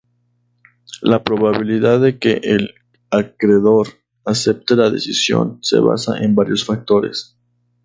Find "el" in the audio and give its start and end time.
2.41-2.71